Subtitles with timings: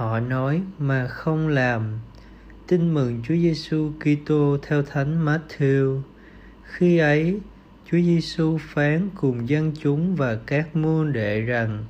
[0.00, 1.98] họ nói, mà không làm.
[2.66, 6.00] Tin mừng Chúa Giêsu Kitô theo Thánh Matthew.
[6.64, 7.40] Khi ấy,
[7.90, 11.84] Chúa Giêsu phán cùng dân chúng và các môn đệ rằng,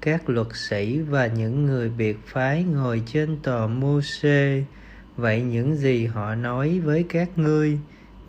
[0.00, 4.64] các luật sĩ và những người biệt phái ngồi trên tòa mô xê
[5.16, 7.78] vậy những gì họ nói với các ngươi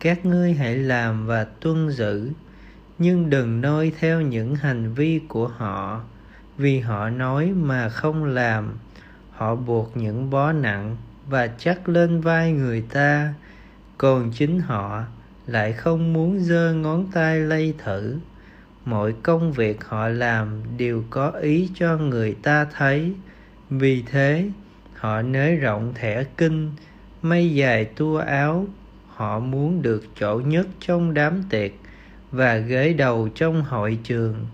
[0.00, 2.30] các ngươi hãy làm và tuân giữ.
[2.98, 6.00] Nhưng đừng noi theo những hành vi của họ,
[6.56, 8.78] vì họ nói mà không làm
[9.38, 10.96] họ buộc những bó nặng
[11.28, 13.34] và chắc lên vai người ta.
[13.98, 15.04] Còn chính họ
[15.46, 18.18] lại không muốn giơ ngón tay lay thử.
[18.84, 23.14] Mọi công việc họ làm đều có ý cho người ta thấy.
[23.70, 24.50] Vì thế,
[24.94, 26.70] họ nới rộng thẻ kinh
[27.22, 28.66] mây dài tua áo.
[29.08, 31.72] Họ muốn được chỗ nhất trong đám tiệc
[32.32, 34.46] và ghế đầu trong hội trường.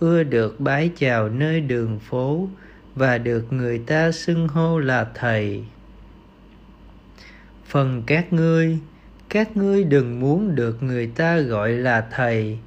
[0.00, 2.48] Ưa được bái chào nơi đường phố
[2.94, 5.64] và được người ta xưng hô là thầy.
[7.64, 8.78] Phần các ngươi
[9.32, 12.58] các ngươi đừng muốn được người ta gọi là thầy,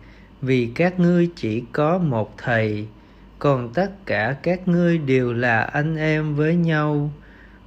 [0.42, 2.88] vì các ngươi chỉ có một thầy,
[3.40, 7.12] còn tất cả các ngươi đều là anh em với nhau,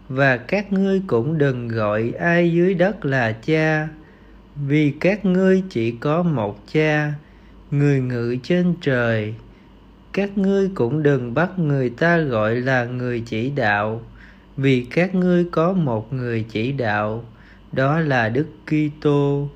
[0.09, 3.89] và các ngươi cũng đừng gọi ai dưới đất là cha,
[4.67, 7.13] vì các ngươi chỉ có một cha,
[7.71, 9.35] người ngự trên trời
[10.19, 14.03] các ngươi cũng đừng bắt người ta gọi là người chỉ đạo,
[14.57, 17.25] vì các ngươi có một người chỉ đạo,
[17.73, 19.49] đó là đức kitô.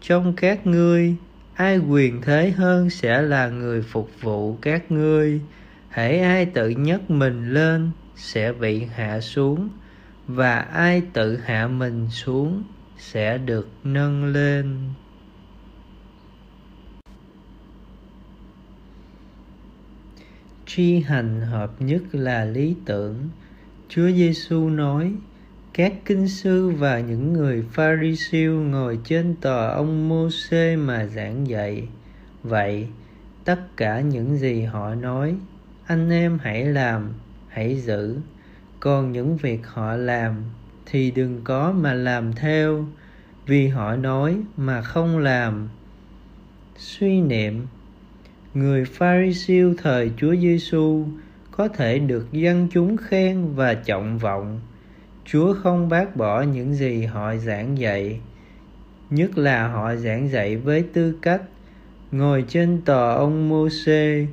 [0.00, 1.14] Trong các ngươi,
[1.54, 5.40] ai quyền thế hơn sẽ là người phục vụ các ngươi.
[5.90, 9.68] Hễ ai tự nhấc mình lên, sẽ bị hạ xuống,
[10.26, 12.62] và ai tự hạ mình xuống,
[12.98, 14.76] sẽ được nâng lên.
[20.76, 23.28] Tri hành hợp nhất là lý tưởng.
[23.88, 25.12] Chúa giêsu nói,
[25.72, 31.88] các kinh sư và những người pharisêu ngồi trên tòa ông mô-xê mà giảng dạy.
[32.42, 32.88] Vậy,
[33.44, 35.36] tất cả những gì họ nói,
[35.86, 37.12] anh em hãy làm,
[37.48, 38.16] hãy giữ.
[38.80, 40.42] Còn những việc họ làm
[40.86, 42.86] thì đừng có mà làm theo,
[43.46, 45.68] vì họ nói mà không làm.
[46.76, 47.66] Suy niệm
[48.54, 51.04] người pharisêu thời Chúa Giêsu
[51.50, 54.60] có thể được dân chúng khen và trọng vọng.
[55.24, 58.20] Chúa không bác bỏ những gì họ giảng dạy,
[59.10, 61.42] nhất là họ giảng dạy với tư cách
[62.12, 64.26] ngồi trên tòa ông Môsê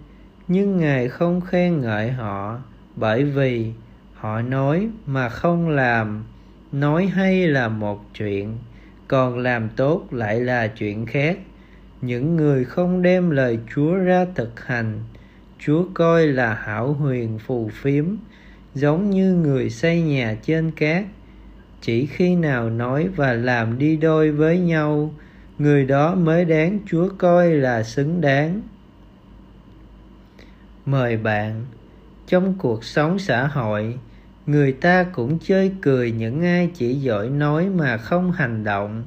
[0.47, 2.59] nhưng Ngài không khen ngợi họ
[2.95, 3.71] bởi vì
[4.13, 6.23] họ nói mà không làm,
[6.71, 8.57] nói hay là một chuyện,
[9.07, 11.37] còn làm tốt lại là chuyện khác
[12.01, 14.99] những người không đem lời chúa ra thực hành,
[15.59, 18.05] chúa coi là hảo huyền phù phiếm,
[18.75, 21.05] giống như người xây nhà trên cát.
[21.81, 25.13] Chỉ khi nào nói và làm đi đôi với nhau,
[25.59, 28.61] người đó mới đáng chúa coi là xứng đáng.
[30.85, 31.65] Mời bạn,
[32.27, 33.97] trong cuộc sống xã hội,
[34.45, 39.03] người ta cũng chơi cười những ai chỉ giỏi nói mà không hành động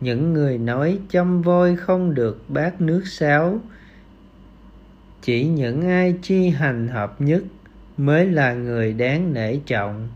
[0.00, 3.60] những người nói chăm voi không được bát nước sáo.
[5.22, 7.42] Chỉ những ai chi hành hợp nhất
[7.96, 10.08] mới là người đáng nể trọng.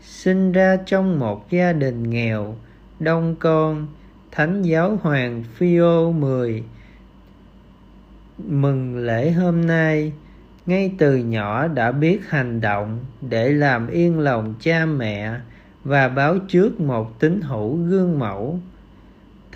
[0.00, 2.56] Sinh ra trong một gia đình nghèo,
[3.00, 3.86] đông con,
[4.32, 6.64] thánh giáo hoàng Phaolô 10
[8.38, 10.12] mừng lễ hôm nay,
[10.66, 15.34] ngay từ nhỏ đã biết hành động để làm yên lòng cha mẹ
[15.84, 18.60] và báo trước một tín hữu gương mẫu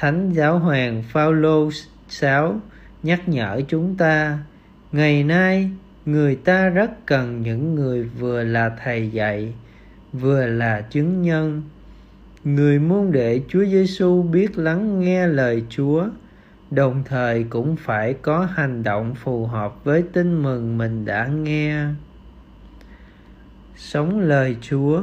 [0.00, 1.70] thánh giáo hoàng Phaolô
[2.08, 2.60] 6
[3.02, 4.38] nhắc nhở chúng ta,
[4.92, 5.70] ngày nay,
[6.06, 9.54] người ta rất cần những người vừa là thầy dạy,
[10.12, 11.62] vừa là chứng nhân,
[12.44, 16.06] người môn đệ Chúa Giêsu biết lắng nghe lời Chúa,
[16.70, 21.84] đồng thời cũng phải có hành động phù hợp với tin mừng mình đã nghe.
[23.76, 25.02] Sống lời chúa,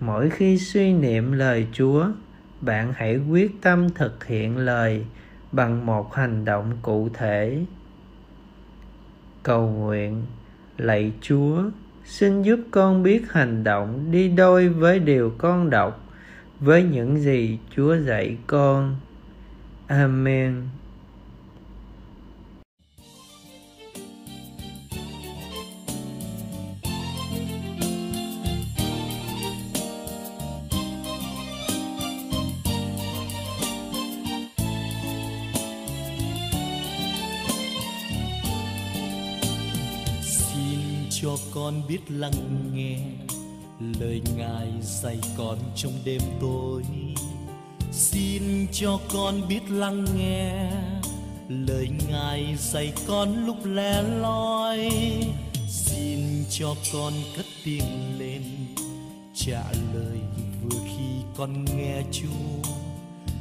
[0.00, 2.06] mỗi khi suy niệm lời chúa
[2.60, 5.04] bạn hãy quyết tâm thực hiện lời
[5.52, 7.64] bằng một hành động cụ thể.
[9.42, 10.22] Cầu nguyện,
[10.76, 11.62] lạy chúa,
[12.04, 16.04] xin giúp con biết hành động đi đôi với điều con đọc,
[16.60, 18.96] với những gì chúa dạy con.
[19.86, 20.62] Amen.
[41.26, 42.98] Cho con biết lắng nghe
[44.00, 46.82] lời ngài dạy con trong đêm tối.
[47.92, 50.70] Xin cho con biết lắng nghe
[51.48, 54.90] lời ngài dạy con lúc lẻ loi.
[55.68, 58.42] Xin cho con cất tiếng lên,
[59.34, 59.64] trả
[59.94, 60.18] lời
[60.62, 62.70] vừa khi con nghe chúa.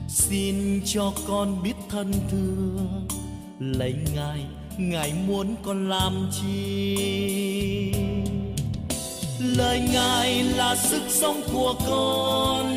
[0.08, 3.08] Xin cho con biết thân thương
[3.60, 4.46] lấy ngài
[4.78, 7.92] ngài muốn con làm chi?
[9.40, 12.76] Lời ngài là sức sống của con.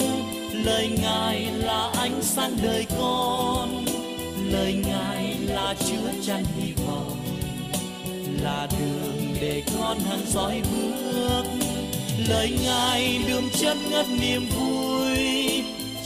[0.65, 3.85] Lời ngài là ánh sáng đời con.
[4.51, 7.17] Lời ngài là chứa chan hy vọng.
[8.43, 11.45] Là đường để con hàng dõi bước.
[12.29, 15.19] Lời ngài đường chân ngất niềm vui.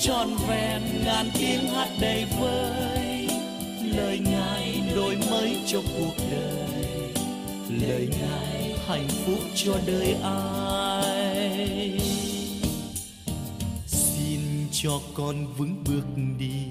[0.00, 3.28] Tròn vẹn ngàn tiếng hát đầy vơi.
[3.96, 7.14] Lời ngài đổi mới cho cuộc đời.
[7.68, 12.00] Lời ngài hạnh phúc cho đời ai?
[13.86, 14.40] Xin
[14.72, 16.64] cho con vững bước đi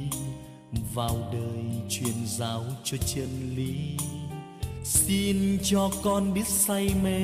[0.94, 3.98] vào đời truyền giáo cho chân lý.
[4.84, 7.20] Xin cho con biết say mê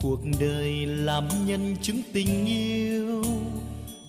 [0.00, 3.24] cuộc đời làm nhân chứng tình yêu.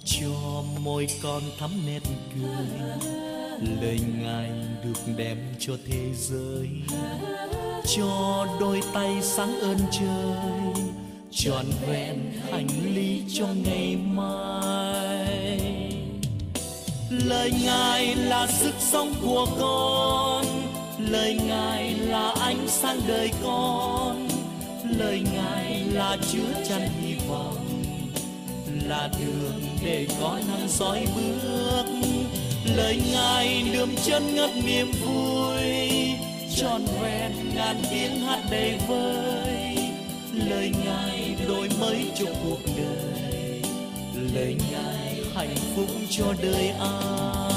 [0.05, 2.01] Cho môi con thắm nét
[2.35, 3.32] cười
[3.81, 4.51] lời ngài
[4.83, 6.69] được đem cho thế giới.
[7.95, 10.83] Cho đôi tay sáng ơn trời,
[11.31, 15.27] trọn vẹn hành lý cho ngày mai.
[17.09, 20.45] Lời ngài là sức sống của con,
[20.97, 24.27] lời ngài là ánh sáng đời con.
[24.97, 27.83] Lời ngài là chứa chan hy vọng,
[28.87, 31.85] là đường để có năng soi bước
[32.65, 35.93] lời ngài đượm chân ngất niềm vui
[36.55, 39.77] tròn vẹn ngàn tiếng hát đầy vơi.
[40.33, 43.61] Lời ngài đổi mới cho cuộc đời,
[44.33, 47.52] lời ngài hạnh phúc cho đời ai.